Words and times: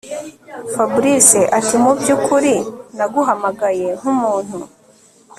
Fabric 0.73 1.27
atimubyukuri 1.57 2.55
naguhamagaye 2.97 3.87
nkumuntu 3.99 4.59